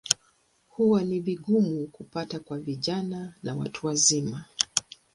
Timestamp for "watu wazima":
3.55-4.45